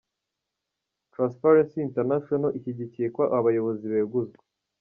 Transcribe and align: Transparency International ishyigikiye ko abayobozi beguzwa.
Transparency 1.13 1.79
International 1.87 2.51
ishyigikiye 2.57 3.07
ko 3.15 3.23
abayobozi 3.37 3.85
beguzwa. 3.93 4.39